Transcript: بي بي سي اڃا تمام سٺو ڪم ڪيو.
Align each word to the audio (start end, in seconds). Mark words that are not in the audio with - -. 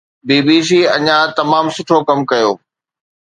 بي 0.27 0.37
بي 0.45 0.57
سي 0.67 0.79
اڃا 0.95 1.17
تمام 1.37 1.65
سٺو 1.75 1.97
ڪم 2.07 2.19
ڪيو. 2.31 2.51